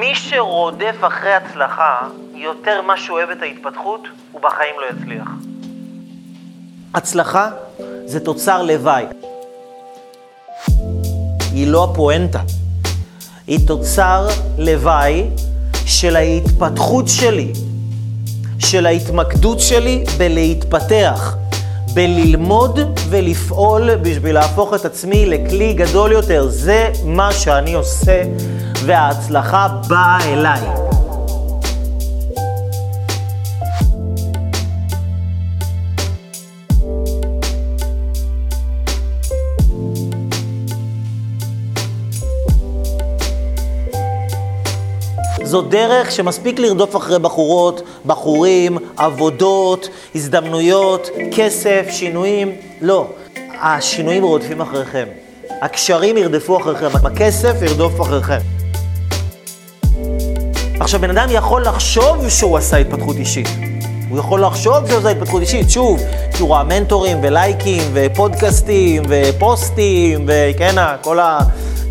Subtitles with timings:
[0.00, 4.00] מי שרודף אחרי הצלחה יותר ממה שהוא אוהב את ההתפתחות,
[4.32, 5.28] הוא בחיים לא יצליח.
[6.94, 7.50] הצלחה
[8.04, 9.04] זה תוצר לוואי.
[11.52, 12.40] היא לא הפואנטה.
[13.46, 14.28] היא תוצר
[14.58, 15.24] לוואי
[15.86, 17.52] של ההתפתחות שלי,
[18.58, 21.36] של ההתמקדות שלי בלהתפתח,
[21.94, 22.78] בללמוד
[23.10, 26.48] ולפעול בשביל להפוך את עצמי לכלי גדול יותר.
[26.48, 28.22] זה מה שאני עושה,
[28.86, 30.60] וההצלחה באה אליי.
[45.44, 52.52] זו דרך שמספיק לרדוף אחרי בחורות, בחורים, עבודות, הזדמנויות, כסף, שינויים.
[52.80, 53.06] לא,
[53.60, 55.06] השינויים רודפים אחריכם.
[55.62, 58.53] הקשרים ירדפו אחריכם, הכסף ירדוף אחריכם.
[60.80, 63.48] עכשיו, בן אדם יכול לחשוב שהוא עשה התפתחות אישית.
[64.08, 66.00] הוא יכול לחשוב שהוא עשה התפתחות אישית, שוב,
[66.32, 71.38] כי הוא רואה מנטורים ולייקים ופודקאסטים ופוסטים וכן, כל ה...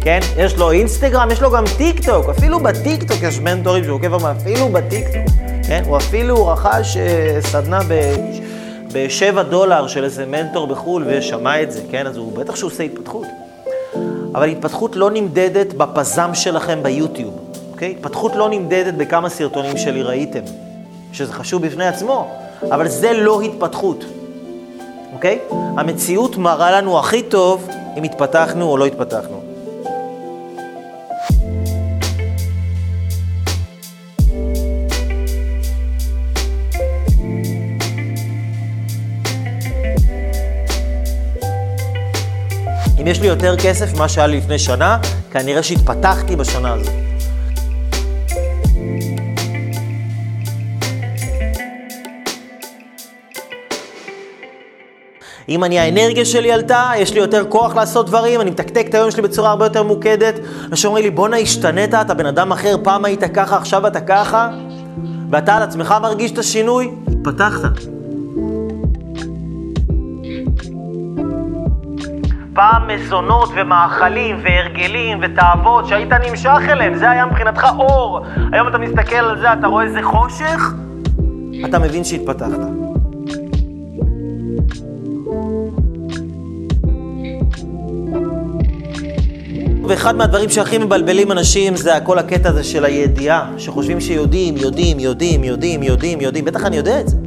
[0.02, 0.20] כן?
[0.38, 4.26] יש לו אינסטגרם, יש לו גם טיק טוק, אפילו בטיק טוק יש מנטורים שהוא עוקב
[4.26, 5.36] אפילו בטיק טוק,
[5.68, 5.84] כן?
[5.86, 8.16] הוא אפילו רכש אה, סדנה ב...
[8.94, 12.08] בשבע דולר של איזה מנטור בחו"ל ושמע את זה, כן?
[12.08, 13.28] אז הוא בטח שהוא עושה התפתחות.
[14.36, 17.34] אבל התפתחות לא נמדדת בפזם שלכם ביוטיוב,
[17.84, 17.96] אוקיי?
[17.98, 20.44] התפתחות לא נמדדת בכמה סרטונים שלי ראיתם,
[21.14, 22.28] שזה חשוב בפני עצמו,
[22.64, 24.06] אבל זה לא התפתחות,
[25.14, 25.40] אוקיי?
[25.78, 27.68] המציאות מראה לנו הכי טוב
[27.98, 29.44] אם התפתחנו או לא התפתחנו.
[43.02, 44.98] אם יש לי יותר כסף ממה שהיה לי לפני שנה,
[45.32, 47.03] כנראה שהתפתחתי בשנה הזו.
[55.50, 59.12] אם אני, האנרגיה שלי עלתה, יש לי יותר כוח לעשות דברים, אני מתקתק את היום
[59.12, 60.40] שלי בצורה הרבה יותר מוקדת.
[60.72, 64.50] אנשים אומרים לי, בואנה, השתנית, אתה בן אדם אחר, פעם היית ככה, עכשיו אתה ככה,
[65.32, 68.03] ואתה על עצמך מרגיש את השינוי, התפתחת.
[72.54, 78.20] פעם מזונות ומאכלים והרגלים ותאוות שהיית נמשך אליהם, זה היה מבחינתך אור.
[78.52, 80.74] היום אתה מסתכל על זה, אתה רואה איזה חושך,
[81.66, 82.60] אתה מבין שהתפתחת.
[89.88, 95.44] ואחד מהדברים שהכי מבלבלים אנשים זה כל הקטע הזה של הידיעה, שחושבים שיודעים, יודעים, יודעים,
[95.44, 97.18] יודעים, יודעים, יודעים, בטח אני יודע את זה.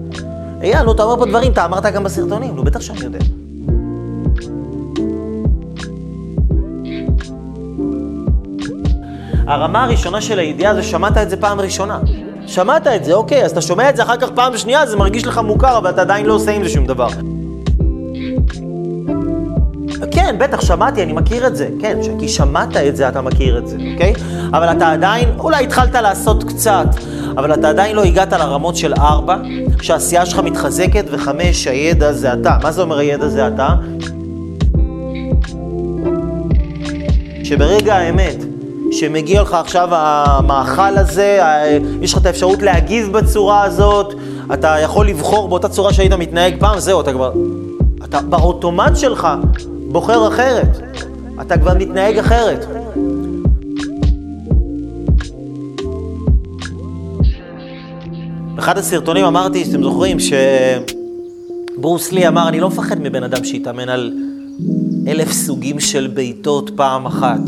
[0.63, 3.46] אייל, נו, אתה אומר פה דברים, אתה אמרת גם בסרטונים, נו, בטח שאני יודע.
[9.47, 11.99] הרמה הראשונה של הידיעה זה שמעת את זה פעם ראשונה.
[12.47, 15.27] שמעת את זה, אוקיי, אז אתה שומע את זה אחר כך פעם שנייה, זה מרגיש
[15.27, 17.09] לך מוכר, אבל אתה עדיין לא עושה עם זה שום דבר.
[20.11, 21.69] כן, בטח, שמעתי, אני מכיר את זה.
[21.81, 24.13] כן, כי שמעת את זה, אתה מכיר את זה, אוקיי?
[24.49, 26.87] אבל אתה עדיין, אולי התחלת לעשות קצת,
[27.37, 29.37] אבל אתה עדיין לא הגעת לרמות של ארבע,
[29.83, 32.59] שהעשייה שלך מתחזקת, וחמש, הידע זה אתה.
[32.63, 33.69] מה זה אומר הידע זה אתה?
[37.45, 38.46] שברגע האמת,
[38.97, 41.41] שמגיע לך עכשיו המאכל הזה,
[42.01, 44.15] יש לך את האפשרות להגיב בצורה הזאת,
[44.55, 47.33] אתה יכול לבחור באותה צורה שהיית מתנהג פעם, זהו, אתה כבר...
[48.05, 49.29] אתה באוטומט שלך
[49.89, 50.79] בוחר אחרת.
[51.41, 52.67] אתה כבר מתנהג אחרת.
[58.55, 60.17] באחד הסרטונים אמרתי, שאתם זוכרים,
[61.77, 64.13] שברוס לי אמר, אני לא מפחד מבן אדם שיתאמן על
[65.09, 67.41] אלף סוגים של בעיטות פעם אחת.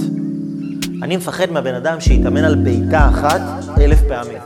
[1.02, 3.40] אני מפחד מהבן אדם שיתאמן על בעיטה אחת
[3.80, 4.38] אלף פעמים.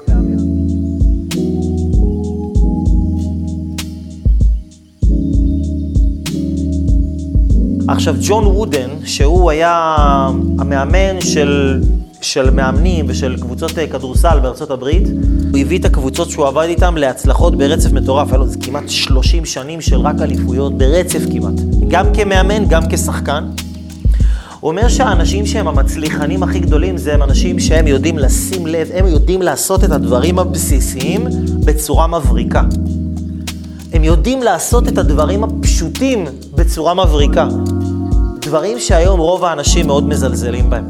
[7.89, 9.97] עכשיו, ג'ון וודן, שהוא היה
[10.59, 11.83] המאמן של,
[12.21, 15.09] של מאמנים ושל קבוצות אה, כדורסל בארצות הברית,
[15.53, 18.29] הוא הביא את הקבוצות שהוא עבד איתן להצלחות ברצף מטורף.
[18.29, 21.55] היה לו כמעט 30 שנים של רק אליפויות, ברצף כמעט.
[21.89, 23.45] גם כמאמן, גם כשחקן.
[24.63, 29.43] אומר שהאנשים שהם המצליחנים הכי גדולים זה הם אנשים שהם יודעים לשים לב, הם יודעים
[29.43, 31.27] לעשות את הדברים הבסיסיים
[31.65, 32.63] בצורה מבריקה.
[33.93, 36.25] הם יודעים לעשות את הדברים הפשוטים
[36.55, 37.49] בצורה מבריקה.
[38.41, 40.87] דברים שהיום רוב האנשים מאוד מזלזלים בהם.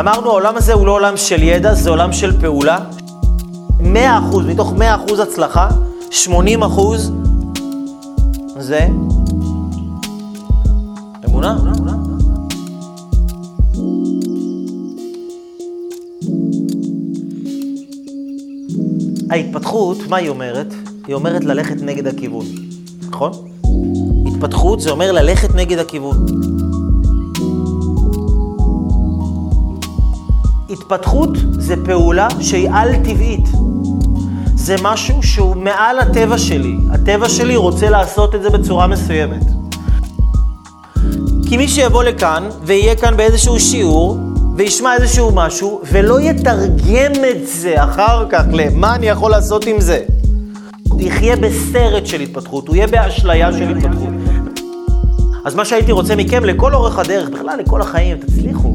[0.00, 2.78] אמרנו, העולם הזה הוא לא עולם של ידע, זה עולם של פעולה.
[3.80, 3.84] 100%,
[4.46, 4.72] מתוך
[5.08, 5.68] 100% הצלחה,
[6.10, 6.26] 80%
[8.58, 8.88] זה
[11.38, 11.56] תמונה?
[19.30, 20.74] ההתפתחות, מה היא אומרת?
[21.06, 22.44] היא אומרת ללכת נגד הכיוון,
[23.08, 23.32] נכון?
[24.26, 26.26] התפתחות זה אומר ללכת נגד הכיוון.
[30.70, 33.48] התפתחות זה פעולה שהיא על-טבעית.
[34.54, 36.76] זה משהו שהוא מעל הטבע שלי.
[36.90, 39.57] הטבע שלי רוצה לעשות את זה בצורה מסוימת.
[41.48, 44.18] כי מי שיבוא לכאן ויהיה כאן באיזשהו שיעור
[44.56, 50.00] וישמע איזשהו משהו ולא יתרגם את זה אחר כך למה אני יכול לעשות עם זה.
[50.88, 54.08] הוא יחיה בסרט של התפתחות, הוא יהיה באשליה של התפתחות.
[55.44, 58.72] אז מה שהייתי רוצה מכם לכל אורך הדרך, בכלל לכל החיים, תצליחו.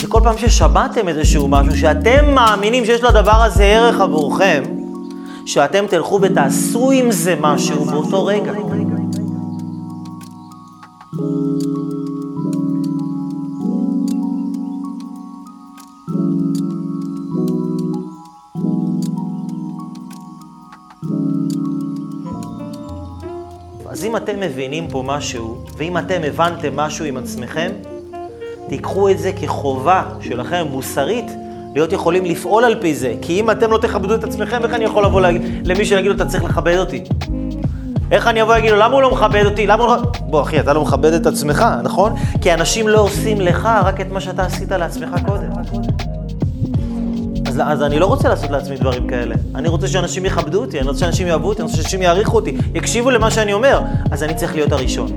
[0.00, 4.62] זה כל פעם ששמעתם איזשהו משהו שאתם מאמינים שיש לדבר הזה ערך עבורכם,
[5.46, 8.52] שאתם תלכו ותעשו עם זה משהו באותו רגע.
[8.52, 8.95] אז
[24.16, 27.70] אתם מבינים פה משהו, ואם אתם הבנתם משהו עם עצמכם,
[28.68, 31.30] תיקחו את זה כחובה שלכם, מוסרית,
[31.74, 33.14] להיות יכולים לפעול על פי זה.
[33.22, 35.20] כי אם אתם לא תכבדו את עצמכם, איך אני יכול לבוא
[35.64, 37.04] למי שיגיד לו, אתה צריך לכבד אותי?
[38.10, 39.66] איך אני אבוא ואגיד לו, למה הוא לא מכבד אותי?
[39.66, 40.02] למה הוא לא...
[40.20, 42.12] בוא, אחי, אתה לא מכבד את עצמך, נכון?
[42.40, 45.50] כי אנשים לא עושים לך רק את מה שאתה עשית לעצמך קודם.
[47.56, 49.34] אז, אז אני לא רוצה לעשות לעצמי דברים כאלה.
[49.54, 52.56] אני רוצה שאנשים יכבדו אותי, אני רוצה שאנשים יאהבו אותי, אני רוצה שאנשים יעריכו אותי,
[52.74, 53.80] יקשיבו למה שאני אומר.
[54.10, 55.16] אז אני צריך להיות הראשון.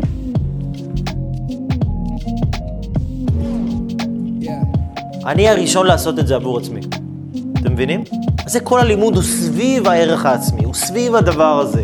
[5.25, 6.80] אני הראשון לעשות את זה עבור עצמי.
[7.62, 8.03] אתם מבינים?
[8.45, 11.83] אז זה כל הלימוד הוא סביב הערך העצמי, הוא סביב הדבר הזה.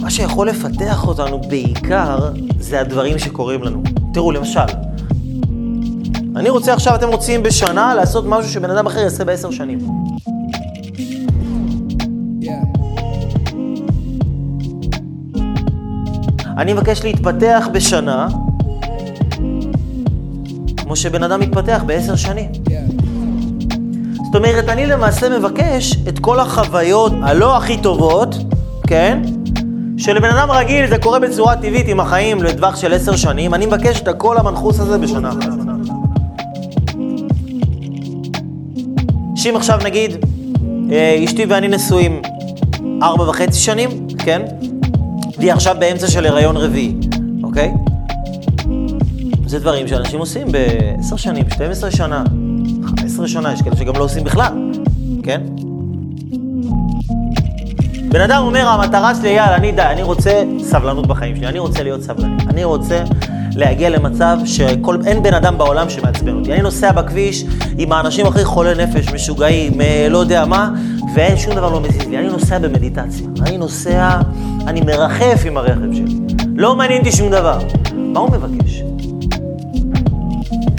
[0.00, 2.18] מה שיכול לפתח אותנו בעיקר
[2.60, 3.82] זה הדברים שקורים לנו.
[4.12, 4.87] תראו, למשל,
[6.38, 9.78] אני רוצה עכשיו, אתם רוצים בשנה לעשות משהו שבן אדם אחר יעשה בעשר שנים.
[16.58, 18.28] אני מבקש להתפתח בשנה
[20.76, 22.50] כמו שבן אדם מתפתח בעשר שנים.
[24.24, 28.34] זאת אומרת, אני למעשה מבקש את כל החוויות הלא הכי טובות,
[28.86, 29.22] כן?
[29.96, 34.00] שלבן אדם רגיל זה קורה בצורה טבעית עם החיים לטווח של עשר שנים, אני מבקש
[34.00, 35.67] את הכל המנחוס הזה בשנה אחת.
[39.48, 40.24] שאם עכשיו נגיד,
[40.92, 42.22] אה, אשתי ואני נשואים
[43.02, 44.42] ארבע וחצי שנים, כן?
[45.38, 46.94] והיא עכשיו באמצע של הריון רביעי,
[47.42, 47.72] אוקיי?
[49.46, 52.24] זה דברים שאנשים עושים ב-10 שנים, 12 שנה,
[52.86, 54.72] 15 שנה, יש כאלה שגם לא עושים בכלל,
[55.22, 55.40] כן?
[58.08, 61.82] בן אדם אומר, המטרה שלי, יאללה, אני די, אני רוצה סבלנות בחיים שלי, אני רוצה
[61.82, 62.42] להיות סבלני.
[62.48, 63.04] אני רוצה
[63.58, 66.52] להגיע למצב שאין בן אדם בעולם שמעצבן אותי.
[66.52, 67.44] אני נוסע בכביש
[67.78, 70.70] עם האנשים הכי חולי נפש, משוגעים, אה, לא יודע מה,
[71.14, 72.18] ואין שום דבר לא מזיז לי.
[72.18, 73.26] אני נוסע במדיטציה.
[73.42, 74.20] אני נוסע,
[74.66, 76.14] אני מרחף עם הרכב שלי.
[76.56, 77.58] לא מעניין אותי שום דבר.
[77.94, 78.82] מה הוא מבקש?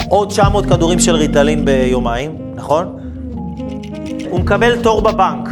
[0.08, 2.96] עוד 900 כדורים של ריטלין ביומיים, נכון?
[4.30, 5.48] הוא מקבל תור בבנק,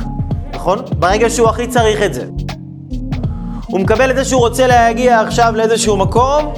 [0.55, 0.79] נכון?
[0.99, 2.25] ברגע שהוא הכי צריך את זה.
[3.67, 6.53] הוא מקבל את זה שהוא רוצה להגיע עכשיו לאיזשהו מקום,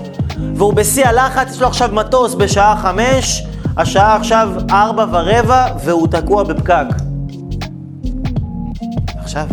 [0.55, 6.43] והוא בשיא הלחץ, יש לו עכשיו מטוס בשעה חמש, השעה עכשיו ארבע ורבע, והוא תקוע
[6.43, 6.87] בפקק.
[9.19, 9.47] עכשיו,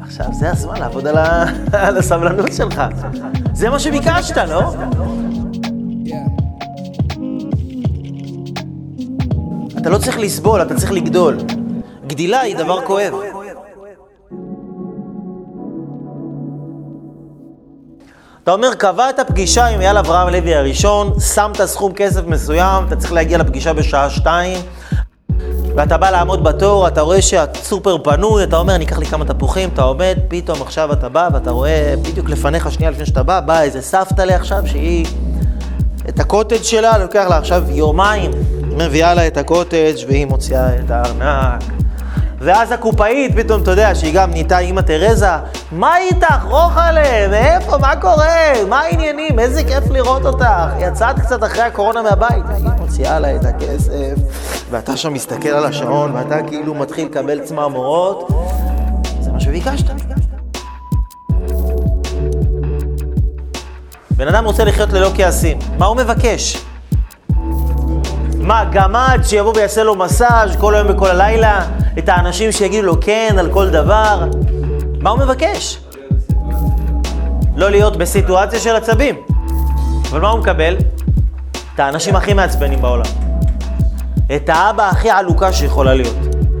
[0.00, 1.44] עכשיו זה הזמן לעבוד על, ה...
[1.86, 2.82] על הסבלנות שלך.
[3.52, 4.74] זה מה שביקשת, לא?
[9.78, 11.36] אתה לא צריך לסבול, אתה צריך לגדול.
[12.06, 13.12] גדילה היא דבר כואב.
[18.44, 23.12] אתה אומר, קבעת פגישה עם אייל אברהם לוי הראשון, שמת סכום כסף מסוים, אתה צריך
[23.12, 24.58] להגיע לפגישה בשעה שתיים,
[25.76, 29.68] ואתה בא לעמוד בתור, אתה רואה שהסופר פנוי, אתה אומר, אני אקח לי כמה תפוחים,
[29.74, 33.62] אתה עומד, פתאום עכשיו אתה בא, ואתה רואה בדיוק לפניך, שנייה לפני שאתה בא, באה
[33.62, 35.06] איזה סבתא לי עכשיו, שהיא...
[36.08, 38.30] את הקוטג' שלה, לוקח לה עכשיו יומיים,
[38.62, 41.83] מביאה לה את הקוטג' והיא מוציאה את הארנק.
[42.44, 45.26] ואז הקופאית, פתאום, אתה יודע, שהיא גם נהייתה אימא תרזה,
[45.72, 46.44] מה איתך?
[46.44, 47.78] רוחלה, מאיפה?
[47.78, 48.52] מה קורה?
[48.68, 49.38] מה העניינים?
[49.38, 50.46] איזה כיף לראות אותך.
[50.78, 52.44] יצאת קצת אחרי הקורונה מהבית.
[52.56, 54.14] היא מוציאה לה את הכסף,
[54.70, 58.28] ואתה שם מסתכל על השעון, ואתה כאילו מתחיל לקבל צמרמורות.
[59.20, 59.90] זה מה שביקשת.
[64.10, 66.64] בן אדם רוצה לחיות ללא כעסים, מה הוא מבקש?
[68.38, 71.64] מה, גמד שיבוא ויעשה לו מסאז' כל היום וכל הלילה?
[71.98, 74.28] את האנשים שיגידו לו כן על כל דבר?
[75.00, 75.78] מה הוא מבקש?
[77.56, 79.14] לא להיות בסיטואציה של עצבים.
[80.10, 80.76] אבל מה הוא מקבל?
[81.74, 83.04] את האנשים הכי מעצבנים בעולם.
[84.36, 86.16] את האבא הכי עלוקה שיכולה להיות.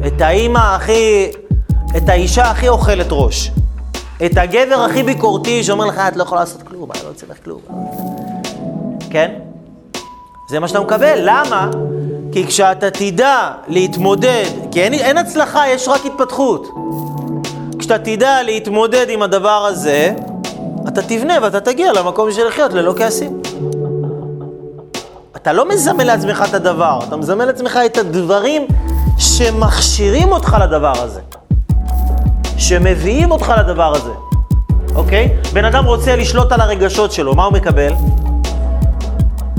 [0.06, 1.30] את האימא הכי...
[1.96, 3.50] את האישה הכי אוכלת ראש.
[4.26, 7.36] את הגבר הכי ביקורתי שאומר לך, את לא יכולה לעשות כלום, אני לא רוצה לך
[7.44, 7.60] כלום.
[9.10, 9.34] כן?
[10.50, 11.18] זה מה שאתה מקבל.
[11.22, 11.70] למה?
[12.34, 16.68] כי כשאתה תדע להתמודד, כי אין, אין הצלחה, יש רק התפתחות.
[17.78, 20.14] כשאתה תדע להתמודד עם הדבר הזה,
[20.88, 23.42] אתה תבנה ואתה תגיע למקום של לחיות ללא כעסים.
[25.36, 28.66] אתה לא מזמן לעצמך את הדבר, אתה מזמן לעצמך את הדברים
[29.18, 31.20] שמכשירים אותך לדבר הזה.
[32.58, 34.12] שמביאים אותך לדבר הזה,
[34.94, 35.28] אוקיי?
[35.52, 37.92] בן אדם רוצה לשלוט על הרגשות שלו, מה הוא מקבל?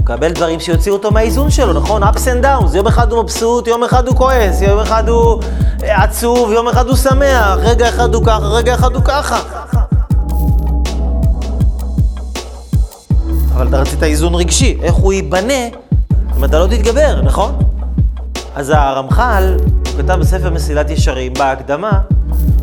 [0.05, 2.03] מקבל דברים שיוציאו אותו מהאיזון שלו, נכון?
[2.03, 5.41] ups and downs, יום אחד הוא מבסוט, יום אחד הוא כועס, יום אחד הוא
[5.81, 9.39] עצוב, יום אחד הוא שמח, רגע אחד הוא ככה, רגע אחד הוא ככה.
[13.53, 15.67] אבל אתה רצית איזון רגשי, איך הוא ייבנה
[16.37, 17.55] אם אתה לא תתגבר, נכון?
[18.55, 21.99] אז הרמח"ל, הוא כתב בספר מסילת ישרים, בהקדמה,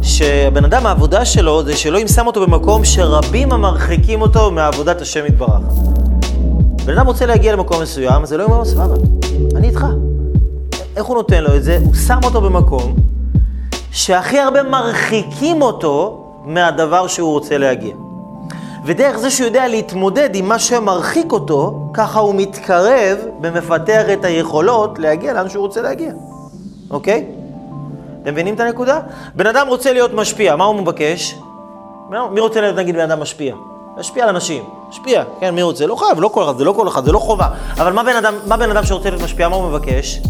[0.02, 5.91] שבן אדם, העבודה שלו זה שאלוהים שם אותו במקום שרבים המרחיקים אותו מעבודת השם יתברך.
[6.84, 8.94] בן אדם רוצה להגיע למקום מסוים, אז אלוהים אומר, סבבה,
[9.56, 9.86] אני איתך.
[10.96, 11.78] איך הוא נותן לו את זה?
[11.84, 12.94] הוא שם אותו במקום
[13.90, 17.94] שהכי הרבה מרחיקים אותו מהדבר שהוא רוצה להגיע.
[18.86, 24.98] ודרך זה שהוא יודע להתמודד עם מה שמרחיק אותו, ככה הוא מתקרב ומפתח את היכולות
[24.98, 26.12] להגיע לאן שהוא רוצה להגיע,
[26.90, 27.26] אוקיי?
[28.22, 29.00] אתם מבינים את הנקודה?
[29.34, 31.34] בן אדם רוצה להיות משפיע, מה הוא מבקש?
[32.30, 33.54] מי רוצה להיות נגיד בן אדם משפיע?
[33.96, 35.86] להשפיע על אנשים, משפיע, כן, מי רוצה?
[35.86, 37.48] לא חייב, לא כל אחד, זה לא כל אחד, זה לא חובה.
[37.74, 40.20] אבל מה בן אדם, מה בן אדם שרוצה להיות משפיע, מה הוא מבקש?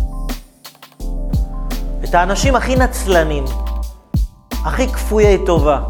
[2.04, 3.44] את האנשים הכי נצלנים,
[4.64, 5.80] הכי כפויי טובה.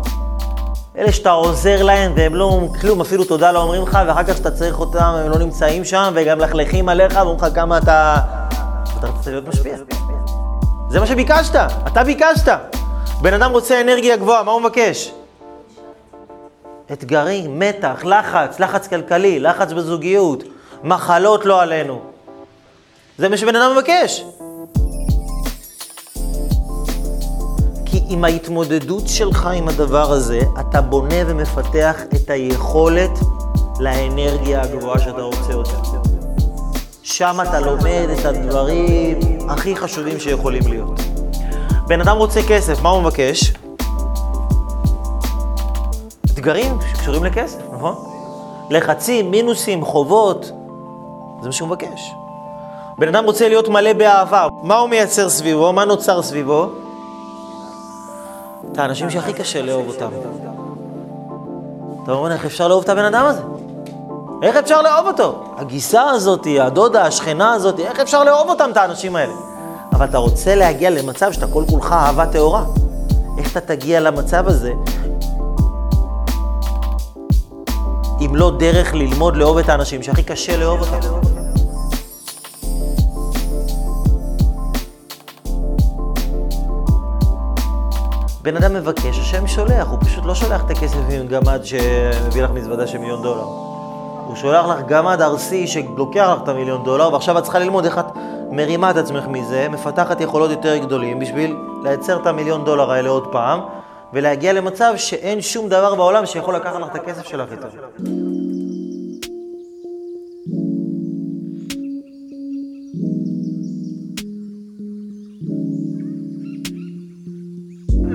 [0.99, 4.51] אלה שאתה עוזר להם והם לא כלום, אפילו תודה לא אומרים לך, ואחר כך כשאתה
[4.51, 8.17] צריך אותם הם לא נמצאים שם, וגם מלכלכים עליך ואומרים לך כמה אתה...
[8.99, 9.77] אתה רוצה להיות משפיע.
[10.91, 12.53] זה מה שביקשת, אתה ביקשת.
[13.23, 15.13] בן אדם רוצה אנרגיה גבוהה, מה הוא מבקש?
[16.93, 20.45] אתגרים, מתח, לחץ, לחץ כלכלי, לחץ בזוגיות,
[20.85, 22.01] מחלות לא עלינו.
[23.19, 24.25] זה מה שבן אדם מבקש.
[27.85, 33.11] כי עם ההתמודדות שלך עם הדבר הזה, אתה בונה ומפתח את היכולת
[33.81, 35.83] לאנרגיה הגבוהה שאתה רוצה אותה.
[37.03, 41.01] שם אתה לומד את הדברים הכי חשובים שיכולים להיות.
[41.87, 43.53] בן אדם רוצה כסף, מה הוא מבקש?
[46.35, 47.95] אתגרים שקשורים לכסף, נכון?
[48.71, 50.45] לחצים, מינוסים, חובות,
[51.41, 52.15] זה מה שהוא מבקש.
[52.99, 55.73] בן אדם רוצה להיות מלא באהבה, מה הוא מייצר סביבו?
[55.73, 56.67] מה נוצר סביבו?
[58.73, 60.09] את האנשים שהכי קשה לאהוב אותם.
[62.03, 63.43] אתה אומר, איך אפשר לאהוב את הבן אדם הזה?
[64.43, 65.45] איך אפשר לאהוב אותו?
[65.57, 69.33] הגיסה הזאת, הדודה, השכנה הזאת, איך אפשר לאהוב אותם, את האנשים האלה?
[69.93, 72.65] אבל אתה רוצה להגיע למצב שאתה כל כולך אהבה טהורה.
[73.39, 74.73] איך אתה תגיע למצב הזה
[78.27, 81.01] אם לא דרך ללמוד לאהוב את האנשים שהכי קשה לאהוב אותם?
[88.43, 92.51] בן אדם מבקש, השם שולח, הוא פשוט לא שולח את הכסף עם גמד שמביא לך
[92.51, 93.45] מזוודה של מיליון דולר.
[94.27, 97.99] הוא שולח לך גמד ארסי שלוקח לך את המיליון דולר, ועכשיו את צריכה ללמוד איך
[97.99, 98.07] את
[98.51, 103.27] מרימה את עצמך מזה, מפתחת יכולות יותר גדולים בשביל לייצר את המיליון דולר האלה עוד
[103.33, 103.61] פעם,
[104.13, 107.69] ולהגיע למצב שאין שום דבר בעולם שיכול לקחת לך את הכסף שלך איתו.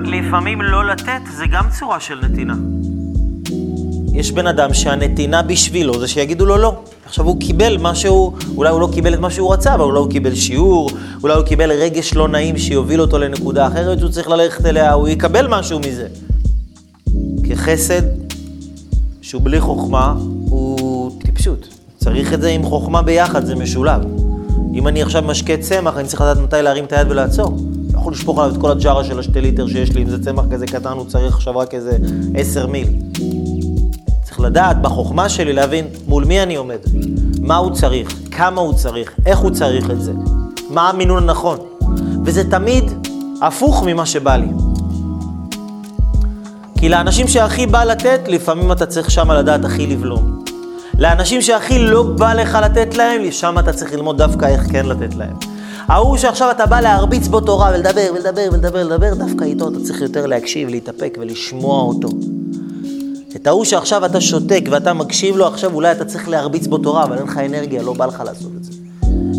[0.04, 2.54] לפעמים לא לתת זה גם צורה של נתינה.
[4.18, 6.74] יש בן אדם שהנתינה בשבילו זה שיגידו לו לא.
[7.06, 10.10] עכשיו הוא קיבל משהו, אולי הוא לא קיבל את מה שהוא רצה, אבל אולי הוא
[10.10, 10.90] קיבל שיעור,
[11.22, 15.08] אולי הוא קיבל רגש לא נעים שיוביל אותו לנקודה אחרת שהוא צריך ללכת אליה, הוא
[15.08, 16.06] יקבל משהו מזה.
[17.48, 18.02] כחסד
[19.22, 20.14] שהוא בלי חוכמה
[20.48, 21.68] הוא טיפשות.
[21.96, 24.02] צריך את זה עם חוכמה ביחד, זה משולב.
[24.74, 27.56] אם אני עכשיו משקה צמח, אני צריך לדעת מתי להרים את היד ולעצור.
[27.92, 30.44] לא יכול לשפוך עליו את כל הג'ארה של השתי ליטר שיש לי, אם זה צמח
[30.50, 31.96] כזה קטן, הוא צריך עכשיו רק איזה
[32.34, 32.88] עשר מיל.
[34.40, 36.78] לדעת בחוכמה שלי להבין מול מי אני עומד,
[37.40, 40.12] מה הוא צריך, כמה הוא צריך, איך הוא צריך את זה,
[40.70, 41.58] מה המינון הנכון.
[42.24, 42.84] וזה תמיד
[43.42, 44.48] הפוך ממה שבא לי.
[46.78, 50.44] כי לאנשים שהכי בא לתת, לפעמים אתה צריך שמה לדעת הכי לבלום.
[50.98, 55.14] לאנשים שהכי לא בא לך לתת להם, שם אתה צריך ללמוד דווקא איך כן לתת
[55.14, 55.34] להם.
[55.88, 60.00] ההוא שעכשיו אתה בא להרביץ בו תורה ולדבר ולדבר ולדבר ולדבר, דווקא איתו אתה צריך
[60.00, 62.08] יותר להקשיב, להתאפק ולשמוע אותו.
[63.42, 67.04] את ההוא שעכשיו אתה שותק ואתה מקשיב לו, עכשיו אולי אתה צריך להרביץ בו תורה,
[67.04, 68.72] אבל אין לך אנרגיה, לא בא לך לעשות את זה.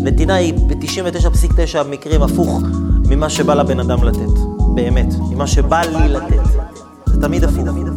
[0.02, 2.62] נתינה היא ב-99.9 מקרים הפוך
[3.08, 4.40] ממה שבא לבן אדם לתת,
[4.74, 6.40] באמת, ממה שבא לי לתת.
[7.06, 7.89] זה תמיד הפוך.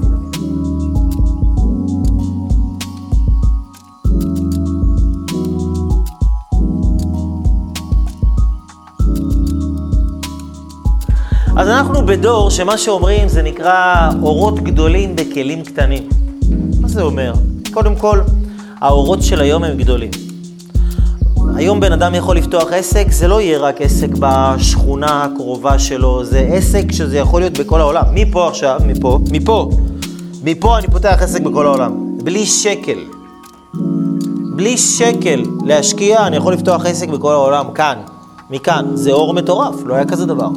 [11.57, 16.03] אז אנחנו בדור שמה שאומרים זה נקרא אורות גדולים בכלים קטנים.
[16.81, 17.33] מה זה אומר?
[17.73, 18.19] קודם כל,
[18.81, 20.11] האורות של היום הם גדולים.
[21.55, 26.39] היום בן אדם יכול לפתוח עסק, זה לא יהיה רק עסק בשכונה הקרובה שלו, זה
[26.39, 28.03] עסק שזה יכול להיות בכל העולם.
[28.13, 29.69] מפה עכשיו, מפה, מפה,
[30.43, 32.17] מפה אני פותח עסק בכל העולם.
[32.23, 32.99] בלי שקל.
[34.55, 37.97] בלי שקל להשקיע, אני יכול לפתוח עסק בכל העולם, כאן,
[38.49, 38.85] מכאן.
[38.93, 40.49] זה אור מטורף, לא היה כזה דבר.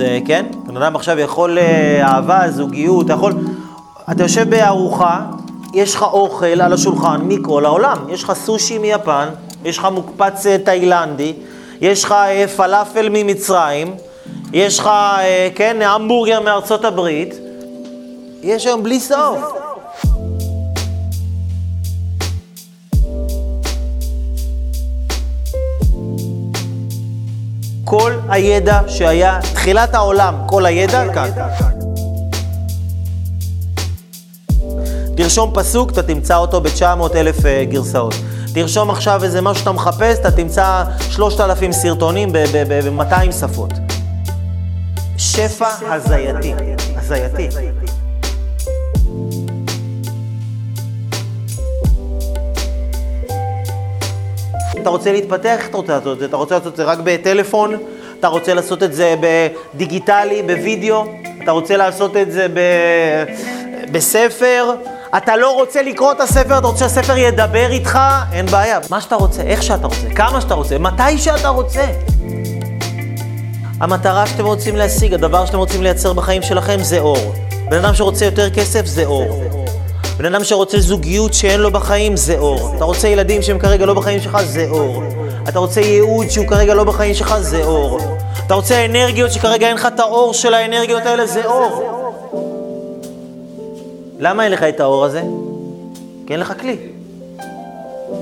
[0.00, 0.46] זה, כן?
[0.66, 3.32] בן אדם עכשיו יכול אה, אהבה, זוגיות, אתה יכול...
[4.10, 5.20] אתה יושב בארוחה,
[5.74, 7.96] יש לך אוכל על השולחן מכל העולם.
[8.08, 9.28] יש לך סושי מיפן,
[9.64, 11.32] יש לך מוקפץ אה, תאילנדי,
[11.80, 13.94] יש לך אה, פלאפל ממצרים,
[14.52, 14.90] יש לך,
[15.54, 17.34] כן, המבורגר מארצות הברית.
[18.42, 19.38] יש היום בלי סוף.
[27.90, 31.30] כל הידע שהיה, תחילת העולם, כל הידע כאן.
[35.16, 38.14] תרשום פסוק, אתה תמצא אותו ב-900 אלף אה, גרסאות.
[38.54, 43.72] תרשום עכשיו איזה משהו שאתה מחפש, אתה תמצא 3,000 סרטונים ב-200 שפות.
[45.16, 46.54] שפע הזייתי,
[46.96, 47.48] הזייתי.
[54.82, 56.24] אתה רוצה להתפתח, איך אתה רוצה לעשות את זה?
[56.24, 57.74] אתה רוצה לעשות את זה רק בטלפון?
[58.18, 61.04] אתה רוצה לעשות את זה בדיגיטלי, בווידאו?
[61.42, 62.60] אתה רוצה לעשות את זה ב...
[63.92, 64.74] בספר?
[65.16, 67.98] אתה לא רוצה לקרוא את הספר, אתה רוצה שהספר ידבר איתך?
[68.32, 68.78] אין בעיה.
[68.90, 71.86] מה שאתה רוצה, איך שאתה רוצה, כמה שאתה רוצה, מתי שאתה רוצה.
[73.80, 77.34] המטרה שאתם רוצים להשיג, הדבר שאתם רוצים לייצר בחיים שלכם זה אור.
[77.68, 79.59] בן אדם שרוצה יותר כסף זה אור.
[80.20, 82.72] בן אדם שרוצה זוגיות שאין לו בחיים, זה אור.
[82.76, 85.02] אתה רוצה ילדים שהם כרגע לא בחיים שלך, זה אור.
[85.48, 87.98] אתה רוצה ייעוד שהוא כרגע לא בחיים שלך, זה אור.
[88.46, 91.82] אתה רוצה אנרגיות שכרגע אין לך את האור של האנרגיות האלה, זה אור.
[94.18, 95.22] למה אין לך את האור הזה?
[96.26, 96.76] כי אין לך כלי.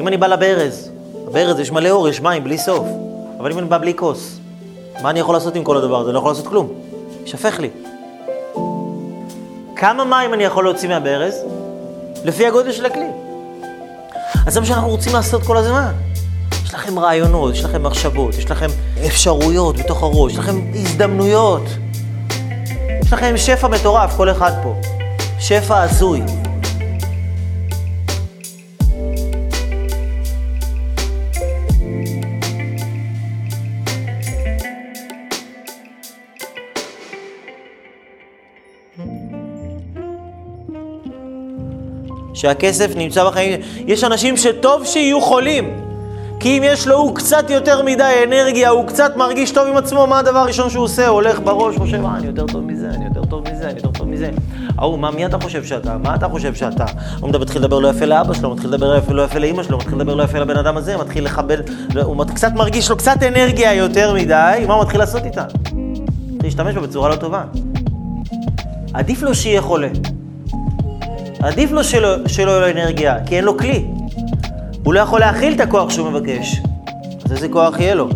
[0.01, 0.91] אם אני בא לברז,
[1.27, 2.87] בברז יש מלא אור, יש מים, בלי סוף.
[3.41, 4.39] אבל אם אני בא בלי כוס,
[5.03, 6.09] מה אני יכול לעשות עם כל הדבר הזה?
[6.09, 6.69] אני לא יכול לעשות כלום.
[7.23, 7.71] יישפך לי.
[9.77, 11.45] כמה מים אני יכול להוציא מהברז?
[12.25, 13.07] לפי הגודל של הכלי.
[14.47, 15.93] אז זה מה שאנחנו רוצים לעשות כל הזמן.
[16.65, 18.67] יש לכם רעיונות, יש לכם מחשבות, יש לכם
[19.07, 21.63] אפשרויות בתוך הראש, יש לכם הזדמנויות.
[23.05, 24.81] יש לכם שפע מטורף, כל אחד פה.
[25.39, 26.23] שפע הזוי.
[42.39, 43.61] שהכסף נמצא בחיים.
[43.87, 45.89] יש אנשים שטוב שיהיו חולים.
[46.41, 50.07] כי אם יש לו הוא קצת יותר מדי אנרגיה, הוא קצת מרגיש טוב עם עצמו,
[50.07, 51.09] מה הדבר הראשון שהוא עושה?
[51.09, 53.91] הוא הולך בראש, חושב, אה, אני יותר טוב מזה, אני יותר טוב מזה, אני יותר
[53.91, 54.31] טוב מזה.
[54.79, 55.99] ההוא, מה, מי אתה חושב שאתה?
[55.99, 56.85] מה אתה חושב שאתה?
[57.21, 59.95] הוא מתחיל לדבר לא יפה לאבא שלו, מתחיל לדבר לא לא יפה לאמא שלו, מתחיל
[59.95, 61.59] לדבר לא יפה לבן אדם הזה, מתחיל לכבד,
[62.03, 65.45] הוא קצת מרגיש לו קצת אנרגיה יותר מדי, מה הוא מתחיל לעשות איתה?
[66.43, 67.45] להשתמש בה בצורה לא טובה.
[68.95, 69.89] עדיף לו שיהיה חולה.
[71.41, 73.85] עדיף לו שלא, שלא יהיה לו אנרגיה, כי אין לו כלי.
[74.85, 76.61] הוא לא יכול להכיל את הכוח שהוא מבקש.
[77.25, 78.09] אז איזה כוח יהיה לו?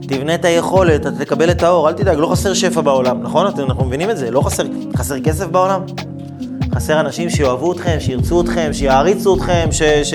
[0.00, 3.46] תבנה את היכולת, אתה תקבל את האור, אל תדאג, לא חסר שפע בעולם, נכון?
[3.58, 4.62] אנחנו מבינים את זה, לא חסר,
[4.96, 5.80] חסר כסף בעולם?
[6.74, 10.14] חסר אנשים שיאהבו אתכם, שירצו אתכם, שיעריצו אתכם, ש, ש,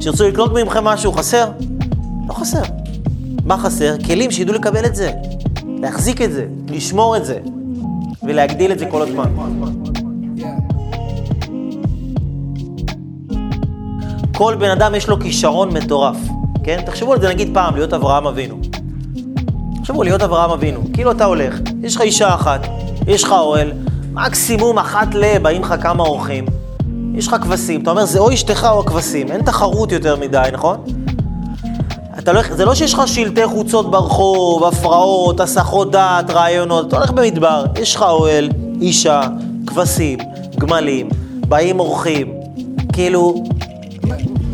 [0.00, 1.48] שירצו לקנות ממכם משהו, חסר?
[2.28, 2.62] לא חסר.
[3.44, 3.94] מה חסר?
[4.06, 5.10] כלים שידעו לקבל את זה,
[5.66, 7.38] להחזיק את זה, לשמור את זה,
[8.22, 9.81] ולהגדיל את זה כל הזמן.
[14.42, 16.16] כל בן אדם יש לו כישרון מטורף,
[16.64, 16.80] כן?
[16.86, 18.60] תחשבו על זה נגיד פעם, להיות אברהם אבינו.
[19.80, 20.80] תחשבו, להיות אברהם אבינו.
[20.92, 22.66] כאילו אתה הולך, יש לך אישה אחת,
[23.06, 23.72] יש לך אוהל,
[24.12, 25.38] מקסימום אחת ל...
[25.38, 26.44] באים לך כמה אורחים,
[27.14, 30.76] יש לך כבשים, אתה אומר, זה או אשתך או הכבשים, אין תחרות יותר מדי, נכון?
[32.18, 37.10] אתה הולך, זה לא שיש לך שלטי חוצות ברחוב, הפרעות, הסחות דעת, רעיונות, אתה הולך
[37.10, 38.48] במדבר, יש לך אוהל,
[38.80, 39.22] אישה,
[39.66, 40.18] כבשים,
[40.58, 41.08] גמלים,
[41.48, 42.32] באים אורחים,
[42.92, 43.44] כאילו,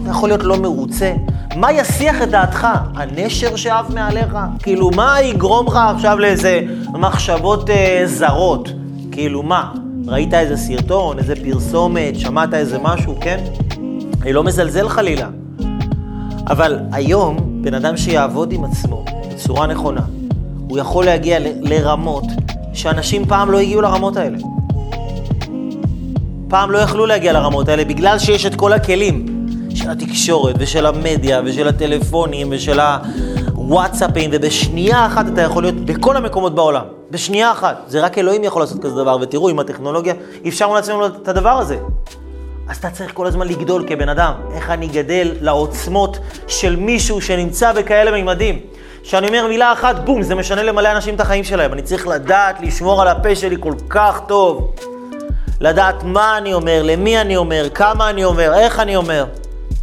[0.09, 1.13] אתה יכול להיות לא מרוצה.
[1.57, 2.67] מה יסיח את דעתך?
[2.95, 4.37] הנשר שאב מעליך?
[4.63, 6.61] כאילו, מה יגרום לך עכשיו לאיזה
[6.93, 8.69] מחשבות אה, זרות?
[9.13, 9.73] כאילו, מה?
[10.07, 13.45] ראית איזה סרטון, איזה פרסומת, שמעת איזה משהו, כן?
[14.23, 15.29] אני לא מזלזל חלילה.
[16.47, 20.03] אבל היום, בן אדם שיעבוד עם עצמו בצורה נכונה,
[20.69, 22.25] הוא יכול להגיע ל- לרמות
[22.73, 24.39] שאנשים פעם לא הגיעו לרמות האלה.
[26.49, 29.38] פעם לא יכלו להגיע לרמות האלה בגלל שיש את כל הכלים
[29.75, 32.81] של התקשורת ושל המדיה ושל הטלפונים ושל
[33.55, 36.85] הוואטסאפים, ובשנייה אחת אתה יכול להיות בכל המקומות בעולם.
[37.11, 37.83] בשנייה אחת.
[37.87, 40.15] זה רק אלוהים יכול לעשות כזה דבר, ותראו, עם הטכנולוגיה
[40.49, 41.79] אפשרנו לעצמנו את הדבר הזה.
[42.69, 44.33] אז אתה צריך כל הזמן לגדול כבן אדם.
[44.55, 48.61] איך אני גדל לעוצמות של מישהו שנמצא בכאלה מימדים.
[49.03, 51.73] שאני אומר מילה אחת, בום, זה משנה למלא אנשים את החיים שלהם.
[51.73, 54.75] אני צריך לדעת לשמור על הפה שלי כל כך טוב.
[55.61, 59.25] לדעת מה אני אומר, למי אני אומר, כמה אני אומר, איך אני אומר.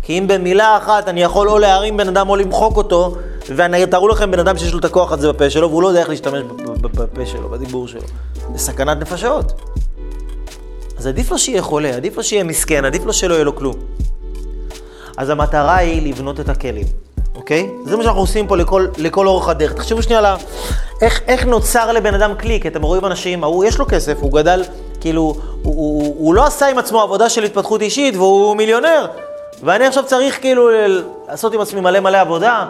[0.05, 3.15] כי אם במילה אחת אני יכול או להרים בן אדם או למחוק אותו,
[3.55, 6.09] ותארו לכם בן אדם שיש לו את הכוח הזה בפה שלו, והוא לא יודע איך
[6.09, 6.41] להשתמש
[6.81, 8.01] בפה שלו, בדיבור שלו.
[8.53, 9.53] זה סכנת נפשות.
[10.97, 13.75] אז עדיף לו שיהיה חולה, עדיף לו שיהיה מסכן, עדיף לו שלא יהיה לו כלום.
[15.17, 16.85] אז המטרה היא לבנות את הכלים,
[17.35, 17.69] אוקיי?
[17.85, 19.73] זה מה שאנחנו עושים פה לכל, לכל אורך הדרך.
[19.73, 20.37] תחשבו שנייה על
[21.01, 24.31] איך, איך נוצר לבן אדם כלי, כי אתם רואים אנשים, ההוא יש לו כסף, הוא
[24.33, 24.63] גדל,
[25.01, 29.05] כאילו, הוא, הוא, הוא, הוא לא עשה עם עצמו עבודה של התפתחות אישית והוא מיליונר.
[29.65, 30.69] ואני עכשיו צריך כאילו
[31.27, 32.65] לעשות עם עצמי מלא מלא עבודה,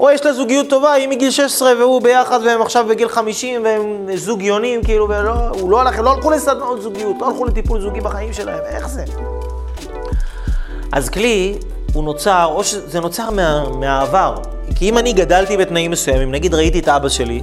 [0.00, 4.06] או יש לה זוגיות טובה, היא מגיל 16 והוא ביחד והם עכשיו בגיל 50 והם
[4.14, 8.00] זוג יונים, כאילו, ולא, הוא לא הלך, לא הלכו לסדנות זוגיות, לא הלכו לטיפול זוגי
[8.00, 9.04] בחיים שלהם, איך זה?
[10.92, 11.58] אז כלי,
[11.92, 14.34] הוא נוצר, או שזה נוצר מה, מהעבר.
[14.76, 17.42] כי אם אני גדלתי בתנאים מסוימים, נגיד ראיתי את אבא שלי,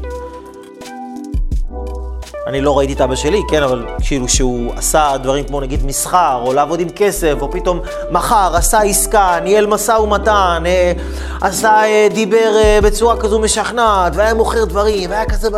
[2.48, 6.42] אני לא ראיתי את אבא שלי, כן, אבל כאילו שהוא עשה דברים כמו נגיד מסחר,
[6.46, 7.80] או לעבוד עם כסף, או פתאום
[8.12, 10.94] מכר, עשה עסקה, ניהל משא ומתן, אה,
[11.42, 15.50] עשה, אה, דיבר אה, בצורה כזו משכנעת, והיה מוכר דברים, והיה כזה...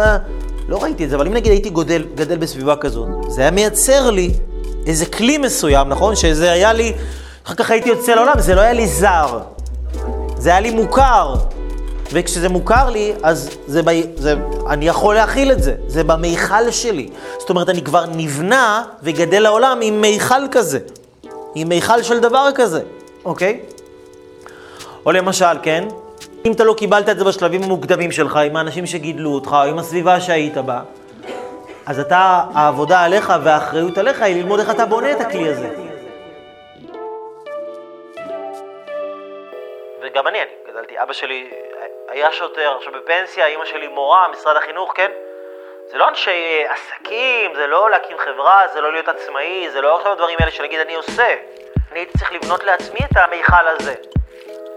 [0.68, 4.10] לא ראיתי את זה, אבל אם נגיד הייתי גודל, גדל בסביבה כזאת, זה היה מייצר
[4.10, 4.34] לי
[4.86, 6.16] איזה כלי מסוים, נכון?
[6.16, 6.94] שזה היה לי,
[7.46, 9.40] אחר כך הייתי יוצא לעולם, זה לא היה לי זר,
[10.38, 11.36] זה היה לי מוכר.
[12.12, 13.90] וכשזה מוכר לי, אז זה, ב...
[14.16, 14.36] זה,
[14.70, 17.10] אני יכול להכיל את זה, זה במיכל שלי.
[17.38, 20.80] זאת אומרת, אני כבר נבנה וגדל לעולם עם מיכל כזה,
[21.56, 22.82] עם מיכל של דבר כזה,
[23.26, 23.60] אוקיי?
[25.06, 25.88] או למשל, כן,
[26.46, 29.80] אם אתה לא קיבלת את זה בשלבים המוקדמים שלך, עם האנשים שגידלו אותך, או עם
[29.80, 30.82] הסביבה שהיית בה,
[31.86, 35.70] אז אתה, העבודה עליך והאחריות עליך היא ללמוד איך אתה בונה את הכלי הזה.
[40.04, 41.50] וגם אני, אני גדלתי, אבא שלי
[42.10, 45.12] היה שוטר, עכשיו בפנסיה, אימא שלי מורה, משרד החינוך, כן?
[45.92, 50.12] זה לא אנשי עסקים, זה לא להקים חברה, זה לא להיות עצמאי, זה לא עכשיו
[50.12, 51.36] הדברים האלה שנגיד אני עושה.
[51.92, 53.94] אני הייתי צריך לבנות לעצמי את המיכל הזה.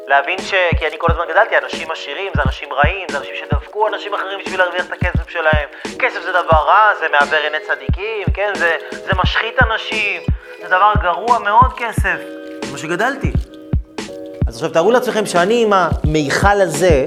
[0.07, 0.55] להבין ש...
[0.79, 4.39] כי אני כל הזמן גדלתי, אנשים עשירים זה אנשים רעים, זה אנשים שדפקו אנשים אחרים
[4.39, 5.69] בשביל להרוויח את הכסף שלהם.
[5.99, 8.53] כסף זה דבר רע, זה מעבר עיני צדיקים, כן?
[8.55, 10.23] זה, זה משחית אנשים,
[10.63, 12.17] זה דבר גרוע מאוד כסף.
[12.65, 13.40] זה מה שגדלתי.
[14.47, 17.07] אז עכשיו תארו לעצמכם שאני עם המיכל הזה,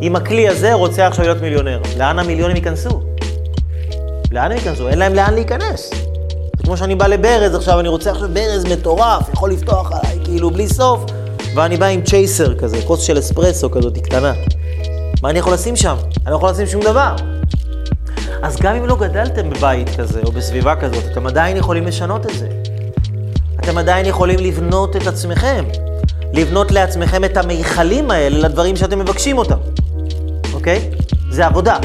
[0.00, 1.82] עם הכלי הזה, רוצה עכשיו להיות מיליונר.
[1.98, 3.00] לאן המיליונים ייכנסו?
[4.32, 4.88] לאן הם ייכנסו?
[4.88, 5.90] אין להם לאן להיכנס.
[6.56, 10.50] זה כמו שאני בא לברז עכשיו, אני רוצה עכשיו ברז מטורף, יכול לפתוח עליי כאילו
[10.50, 11.04] בלי סוף,
[11.54, 14.32] ואני בא עם צ'ייסר כזה, כוס של אספרסו כזאת קטנה.
[15.22, 15.96] מה אני יכול לשים שם?
[16.24, 17.14] אני לא יכול לשים שום דבר.
[18.42, 22.38] אז גם אם לא גדלתם בבית כזה או בסביבה כזאת, אתם עדיין יכולים לשנות את
[22.38, 22.48] זה.
[23.60, 25.64] אתם עדיין יכולים לבנות את עצמכם.
[26.40, 29.56] לבנות לעצמכם את המיכלים האלה לדברים שאתם מבקשים אותם,
[30.54, 30.90] אוקיי?
[31.30, 31.78] זה עבודה.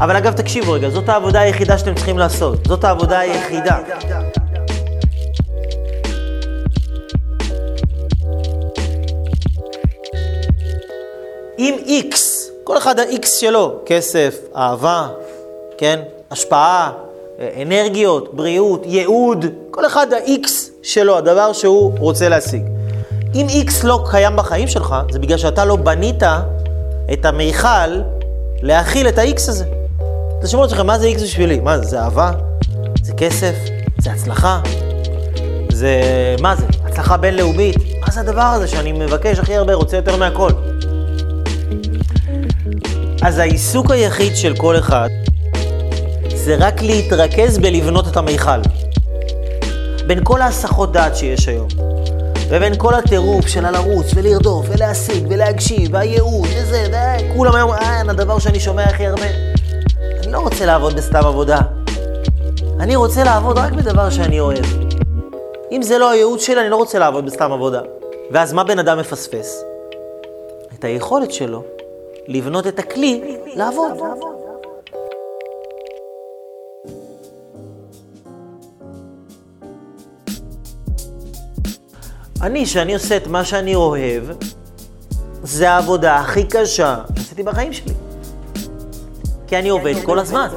[0.00, 2.66] אבל אגב, תקשיבו רגע, זאת העבודה היחידה שאתם צריכים לעשות.
[2.66, 3.78] זאת העבודה היחידה.
[11.58, 11.76] אם
[12.12, 12.16] X,
[12.64, 15.08] כל אחד ה-X שלו, כסף, אהבה,
[15.78, 16.92] כן, השפעה,
[17.62, 20.48] אנרגיות, בריאות, ייעוד, כל אחד ה-X
[20.82, 22.73] שלו, הדבר שהוא רוצה להשיג.
[23.34, 26.22] אם X לא קיים בחיים שלך, זה בגלל שאתה לא בנית
[27.12, 28.00] את המיכל
[28.62, 29.64] להכיל את ה-X הזה.
[30.42, 31.60] תשמעו לעצמכם, מה זה X בשבילי?
[31.60, 31.84] מה זה?
[31.84, 32.30] זה אהבה?
[33.02, 33.54] זה כסף?
[33.98, 34.60] זה הצלחה?
[35.70, 36.00] זה...
[36.40, 36.66] מה זה?
[36.84, 37.76] הצלחה בינלאומית?
[38.00, 40.50] מה זה הדבר הזה שאני מבקש הכי הרבה, רוצה יותר מהכל?
[43.22, 45.08] אז העיסוק היחיד של כל אחד
[46.34, 48.60] זה רק להתרכז בלבנות את המיכל.
[50.06, 51.68] בין כל ההסחות דעת שיש היום,
[52.48, 56.86] ובין כל הטירוף של הלרוץ ולרדוף ולהשיג ולהגשיב והייעוד וזה,
[57.30, 59.26] וכולם היום, אה, הדבר שאני שומע הכי הרבה.
[60.24, 61.58] אני לא רוצה לעבוד בסתם עבודה.
[62.80, 64.64] אני רוצה לעבוד רק בדבר שאני אוהב.
[65.72, 67.80] אם זה לא הייעוד שלי, אני לא רוצה לעבוד בסתם עבודה.
[68.30, 69.64] ואז מה בן אדם מפספס?
[70.78, 71.62] את היכולת שלו
[72.28, 73.92] לבנות את הכלי לעבוד.
[82.44, 84.22] אני, שאני עושה את מה שאני אוהב,
[85.42, 87.92] זה העבודה הכי קשה שעשיתי בחיים שלי.
[89.46, 90.48] כי אני עובד כל הזמן.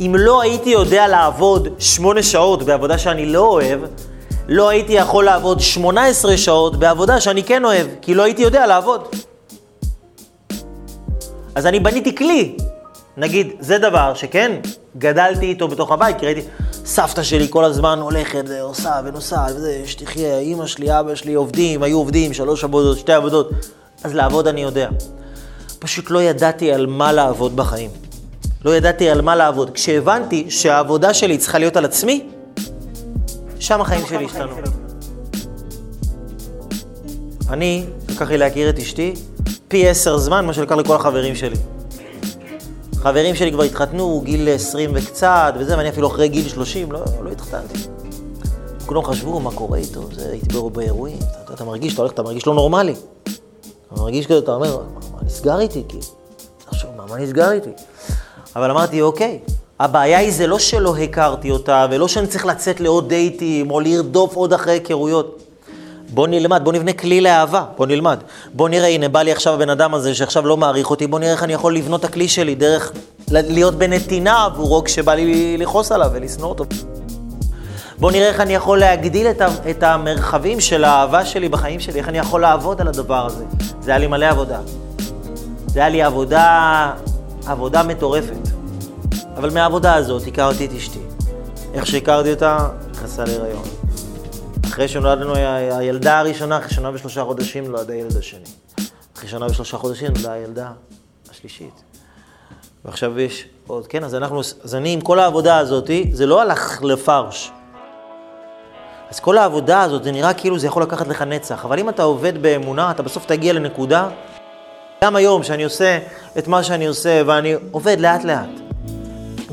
[0.00, 3.80] אם לא הייתי יודע לעבוד שמונה שעות בעבודה שאני לא אוהב,
[4.48, 9.08] לא הייתי יכול לעבוד 18 שעות בעבודה שאני כן אוהב, כי לא הייתי יודע לעבוד.
[11.54, 12.56] אז אני בניתי כלי.
[13.16, 14.52] נגיד, זה דבר שכן,
[14.98, 16.40] גדלתי איתו בתוך הבית, כי ראיתי,
[16.90, 21.98] סבתא שלי כל הזמן הולכת ועושה ונוסעת וזה, שתחיה, אימא שלי, אבא שלי עובדים, היו
[21.98, 23.50] עובדים, שלוש עבודות, שתי עבודות.
[24.04, 24.88] אז לעבוד אני יודע.
[25.78, 27.90] פשוט לא ידעתי על מה לעבוד בחיים.
[28.64, 29.70] לא ידעתי על מה לעבוד.
[29.70, 32.26] כשהבנתי שהעבודה שלי צריכה להיות על עצמי,
[33.58, 34.54] שם החיים שלי השתנו.
[37.50, 39.14] אני, לקח לי להכיר את אשתי,
[39.68, 41.56] פי עשר זמן מה שלקח לכל החברים שלי.
[43.00, 47.30] חברים שלי כבר התחתנו, גיל 20 וקצת, וזה, ואני אפילו אחרי גיל 30 לא, לא
[47.30, 47.78] התחתנתי.
[48.86, 52.46] כולם חשבו, מה קורה איתו, זה, הייתי באירועים, אתה, אתה מרגיש, אתה הולך, אתה מרגיש
[52.46, 52.94] לא נורמלי.
[53.92, 55.82] אתה מרגיש כזה, אתה אומר, מה, מה נסגר איתי?
[55.88, 56.02] כאילו,
[56.64, 57.70] תחשוב, מה, מה נסגר איתי?
[58.56, 59.38] אבל אמרתי, אוקיי,
[59.80, 64.36] הבעיה היא זה לא שלא הכרתי אותה, ולא שאני צריך לצאת לעוד דייטים, או לרדוף
[64.36, 65.42] עוד אחרי היכרויות.
[66.14, 68.18] בוא נלמד, בוא נבנה כלי לאהבה, בוא נלמד.
[68.54, 71.32] בוא נראה, הנה, בא לי עכשיו הבן אדם הזה שעכשיו לא מעריך אותי, בוא נראה
[71.32, 72.92] איך אני יכול לבנות את הכלי שלי דרך
[73.30, 76.64] להיות בנתינה עבורו כשבא לי לכעוס עליו ולשנוא אותו.
[77.98, 82.08] בוא נראה איך אני יכול להגדיל את, את המרחבים של האהבה שלי בחיים שלי, איך
[82.08, 83.44] אני יכול לעבוד על הדבר הזה.
[83.80, 84.58] זה היה לי מלא עבודה.
[85.66, 86.90] זה היה לי עבודה,
[87.46, 88.48] עבודה מטורפת.
[89.36, 90.98] אבל מהעבודה הזאת הכרתי את אשתי.
[91.74, 92.58] איך שהכרתי אותה,
[92.90, 93.79] נכנסה להיריון.
[94.70, 95.34] אחרי שנולד לנו
[95.70, 98.44] הילדה הראשונה, אחרי שנה ושלושה חודשים נולד הילד השני.
[99.16, 100.70] אחרי שנה ושלושה חודשים נולדה הילדה
[101.30, 101.82] השלישית.
[102.84, 106.82] ועכשיו יש עוד, כן, אז אנחנו, אז אני עם כל העבודה הזאת, זה לא הלך
[106.82, 107.50] לפרש.
[109.10, 112.02] אז כל העבודה הזאת, זה נראה כאילו זה יכול לקחת לך נצח, אבל אם אתה
[112.02, 114.08] עובד באמונה, אתה בסוף תגיע לנקודה,
[115.04, 115.98] גם היום שאני עושה
[116.38, 118.50] את מה שאני עושה, ואני עובד לאט לאט,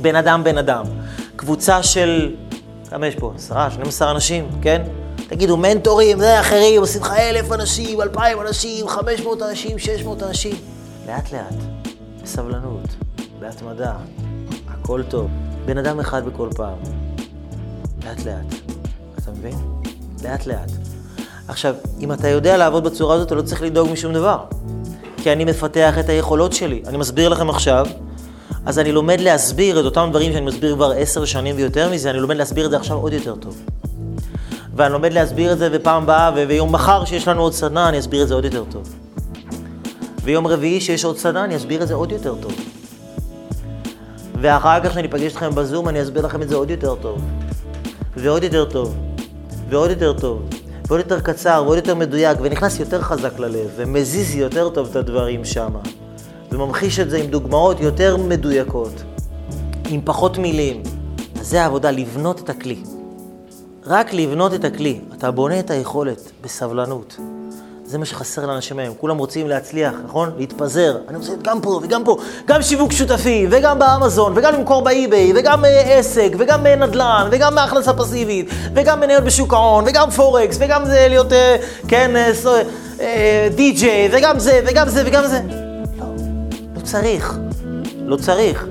[0.02, 0.84] בן אדם בן אדם,
[1.36, 2.36] קבוצה של,
[2.90, 3.32] כמה יש פה?
[3.36, 4.82] עשרה, 12 אנשים, כן?
[5.28, 10.24] תגידו, מנטורים, זה אחרים, עושים לך אלף אנשים, אלפיים אנשים, חמש מאות אנשים, שש מאות
[10.24, 10.56] אנשים.
[11.08, 11.56] לאט לאט,
[12.24, 12.96] בסבלנות,
[13.40, 13.94] בהתמדה,
[14.68, 15.30] הכל טוב.
[15.66, 16.78] בן אדם אחד בכל פעם.
[18.06, 18.56] לאט לאט.
[19.18, 19.56] אתה מבין?
[20.24, 20.72] לאט לאט.
[21.48, 24.38] עכשיו, אם אתה יודע לעבוד בצורה הזאת, אתה לא צריך לדאוג משום דבר.
[25.18, 26.84] כי אני מפתח את היכולות שלי.
[26.88, 27.86] אני מסביר לכם עכשיו,
[28.66, 32.20] אז אני לומד להסביר את אותם דברים שאני מסביר כבר עשר שנים ויותר מזה, אני
[32.20, 33.62] לומד להסביר את זה עכשיו עוד יותר טוב.
[34.78, 38.24] ואני לומד להסביר את זה בפעם הבאה, ויום מחר שיש לנו עוד סדנה, אני אסביר
[38.24, 38.96] את זה עוד יותר טוב.
[40.24, 42.52] ויום רביעי שיש עוד סדנה, אני אסביר את זה עוד יותר טוב.
[44.42, 47.22] ואחר כך כשאני אפגש אתכם בזום, אני אסביר לכם את זה עוד יותר טוב.
[48.18, 48.96] ועוד יותר טוב.
[49.70, 50.50] ועוד יותר טוב.
[50.88, 55.46] ועוד יותר קצר, ועוד יותר מדויק, ונכנס יותר חזק ללב, ומזיז יותר טוב את הדברים
[55.46, 55.72] שם.
[56.52, 59.04] וממחיש את זה עם דוגמאות יותר מדויקות,
[59.90, 60.84] עם פחות מילים.
[61.40, 62.97] אז זה העבודה, לבנות את הכלי.
[63.90, 65.00] רק לבנות את הכלי.
[65.18, 67.18] אתה בונה את היכולת בסבלנות.
[67.86, 68.96] זה מה שחסר לאנשים היום.
[69.00, 70.32] כולם רוצים להצליח, נכון?
[70.38, 70.98] להתפזר.
[71.08, 72.18] אני רוצה גם פה וגם פה.
[72.48, 77.58] גם שיווק שותפי, וגם באמזון, וגם למכור באי-ביי, וגם אה, עסק, וגם אה, נדל"ן, וגם
[77.58, 81.56] הכנסה פסיבית, וגם מניות בשוק ההון, וגם פורקס, וגם זה להיות, אה,
[81.88, 82.32] כן, אה,
[83.00, 85.42] אה, די-ג'יי, וגם זה, וגם זה, וגם זה.
[86.00, 86.06] לא,
[86.76, 87.38] לא צריך.
[88.06, 88.66] לא צריך.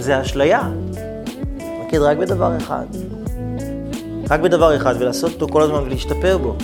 [0.00, 0.62] זה אשליה.
[1.56, 2.84] מתמקד רק בדבר אחד.
[4.32, 6.56] רק בדבר אחד, ולעשות אותו כל הזמן ולהשתפר בו.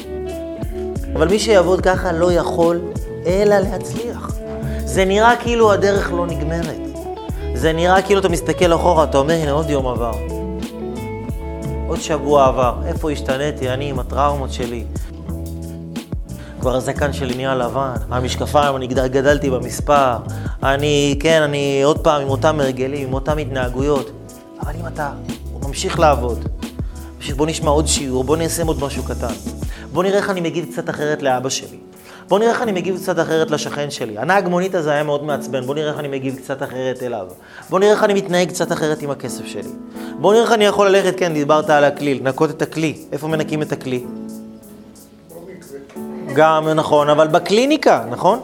[1.15, 2.81] אבל מי שיעבוד ככה לא יכול
[3.27, 4.31] אלא להצליח.
[4.85, 6.81] זה נראה כאילו הדרך לא נגמרת.
[7.55, 10.13] זה נראה כאילו אתה מסתכל אחורה, אתה אומר, הנה עוד יום עבר.
[11.89, 12.75] עוד שבוע עבר.
[12.87, 13.69] איפה השתניתי?
[13.71, 14.85] אני עם הטראומות שלי.
[16.61, 20.17] כבר הזקן שלי נהיה לבן, המשקפיים, אני גדלתי במספר.
[20.63, 24.11] אני, כן, אני עוד פעם עם אותם הרגלים, עם אותם התנהגויות.
[24.61, 25.11] אבל אם אתה
[25.63, 26.58] ממשיך לעבוד,
[27.37, 29.35] בוא נשמע עוד שיעור, בוא ניישם עוד משהו קטן.
[29.93, 31.77] בוא נראה איך אני מגיב קצת אחרת לאבא שלי.
[32.29, 34.19] בוא נראה איך אני מגיב קצת אחרת לשכן שלי.
[34.19, 37.27] הנהג מונית הזה היה מאוד מעצבן, בוא נראה איך אני מגיב קצת אחרת אליו.
[37.71, 39.71] בוא נראה איך אני מתנהג קצת אחרת עם הכסף שלי.
[40.21, 42.95] בוא נראה איך אני יכול ללכת, כן, דיברת על הכלי, לנקות את הכלי.
[43.13, 44.05] איפה מנקים את הכלי?
[46.35, 48.41] גם נכון, אבל בקליניקה, נכון?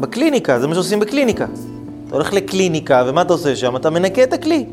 [0.00, 1.46] בקליניקה, זה מה שעושים בקליניקה.
[2.06, 3.76] אתה הולך לקליניקה, ומה אתה עושה שם?
[3.76, 4.66] אתה מנקה את הכלי.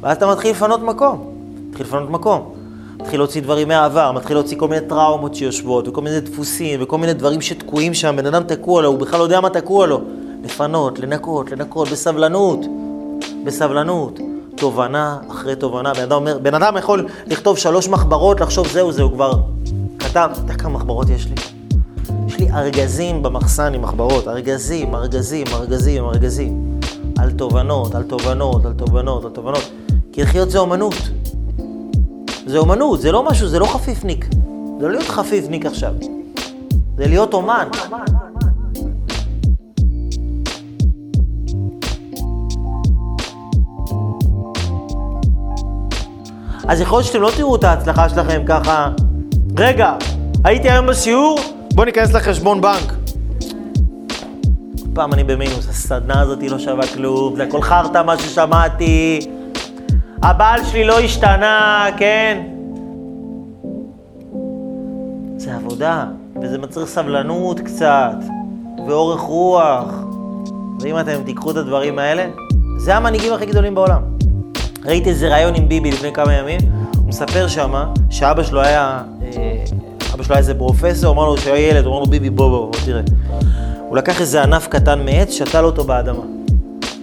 [0.00, 1.34] ואז אתה מתחיל לפנות מקום.
[1.68, 2.59] מתחיל לפנות מקום.
[3.10, 7.12] מתחיל להוציא דברים מהעבר, מתחיל להוציא כל מיני טראומות שיושבות, וכל מיני דפוסים, וכל מיני
[7.12, 10.00] דברים שתקועים שם, בן אדם תקוע לו, הוא בכלל לא יודע מה תקוע לו.
[10.44, 12.60] לפנות, לנקות, לנקות, בסבלנות,
[13.44, 14.18] בסבלנות.
[14.56, 15.94] תובנה אחרי תובנה.
[15.94, 19.32] בן אדם אומר, בן אדם יכול לכתוב שלוש מחברות, לחשוב זהו, זהו, כבר
[19.98, 20.28] כתב.
[20.32, 21.34] אתה יודע כמה מחברות יש לי?
[22.26, 26.80] יש לי ארגזים במחסן עם מחברות, ארגזים, ארגזים, ארגזים, ארגזים.
[27.18, 29.70] על תובנות, על תובנות, על תובנות, על תובנות.
[30.12, 31.19] כי לחיות זה אומנות.
[32.50, 34.26] זה אומנות, זה לא משהו, זה לא חפיפניק.
[34.80, 35.92] זה לא להיות חפיפניק עכשיו.
[36.96, 37.68] זה להיות אומן.
[46.68, 48.90] אז יכול להיות שאתם לא תראו את ההצלחה שלכם ככה,
[49.58, 49.96] רגע,
[50.44, 51.38] הייתי היום בשיעור,
[51.74, 52.92] בוא ניכנס לחשבון בנק.
[54.94, 59.20] פעם אני במינוס, הסדנה הזאת לא שווה כלום, זה הכל חרטא מה ששמעתי,
[60.22, 62.42] הבעל שלי לא השתנה, כן?
[65.36, 66.04] זה עבודה,
[66.42, 68.16] וזה מצריך סבלנות קצת,
[68.88, 69.86] ואורך רוח.
[70.80, 72.26] ואם אתם תיקחו את הדברים האלה,
[72.78, 74.02] זה המנהיגים הכי גדולים בעולם.
[74.84, 76.60] ראיתי איזה ראיון עם ביבי לפני כמה ימים,
[76.96, 79.64] הוא מספר שמה שאבא שלו היה, אה,
[80.14, 82.48] אבא שלו היה איזה פרופסור, אמר לו שהוא היה ילד, הוא אמר לו ביבי בוא
[82.50, 83.02] בוא, בוא תראה.
[83.88, 86.22] הוא לקח איזה ענף קטן מעץ, שתל אותו באדמה.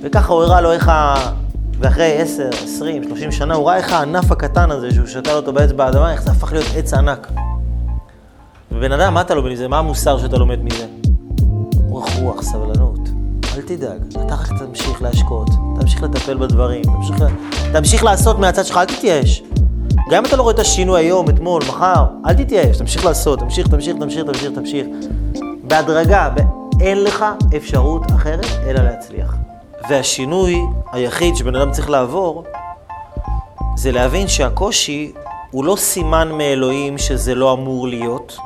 [0.04, 1.16] וככה הוא הראה לו איך ה...
[1.80, 5.72] ואחרי 10, 20, 30 שנה, הוא ראה איך הענף הקטן הזה, שהוא שתל אותו בעץ
[5.72, 7.28] באדמה, איך זה הפך להיות עץ ענק.
[8.72, 9.68] ובן אדם, מה אתה לומד מזה?
[9.68, 10.86] מה המוסר שאתה לומד מזה?
[11.90, 13.00] אורך רוח, סבלנות.
[13.58, 17.24] אל תדאג, אתה רק תמשיך להשקות, תמשיך לטפל בדברים, תמשיך,
[17.74, 19.44] תמשיך לעשות מהצד שלך, אל תתייאש.
[20.12, 23.68] גם אם אתה לא רואה את השינוי היום, אתמול, מחר, אל תתייאש, תמשיך לעשות, תמשיך,
[23.68, 24.88] תמשיך, תמשיך, תמשיך, תמשיך.
[25.64, 26.30] בהדרגה,
[26.80, 29.47] אין לך אפשרות אחרת אלא להצליח.
[29.90, 30.62] והשינוי
[30.92, 32.44] היחיד שבן אדם צריך לעבור,
[33.76, 35.14] זה להבין שהקושי
[35.52, 38.38] הוא לא סימן מאלוהים שזה לא אמור להיות,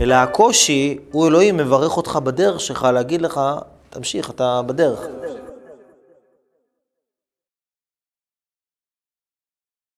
[0.00, 3.40] אלא הקושי הוא אלוהים מברך אותך בדרך שלך להגיד לך,
[3.90, 5.00] תמשיך, אתה בדרך.